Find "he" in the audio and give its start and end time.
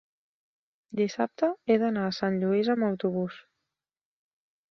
1.67-1.75